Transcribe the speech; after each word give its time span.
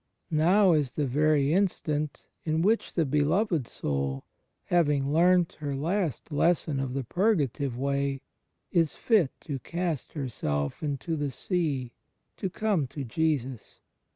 Now 0.31 0.71
is 0.71 0.93
the 0.93 1.05
very 1.05 1.53
instant 1.53 2.27
in 2.43 2.63
which 2.63 2.95
the 2.95 3.05
beloved 3.05 3.67
soul, 3.67 4.25
having 4.63 5.13
learnt 5.13 5.53
her 5.59 5.75
last 5.75 6.31
lesson 6.31 6.79
of 6.79 6.95
the 6.95 7.03
Purgative 7.03 7.77
Way, 7.77 8.21
is 8.71 8.95
fit 8.95 9.29
to 9.41 9.59
"cast 9.59 10.13
herself 10.13 10.81
into 10.81 11.15
the 11.15 11.29
sea"^ 11.29 11.93
to 12.37 12.49
come 12.49 12.87
to 12.87 13.03
Jesus. 13.03 13.79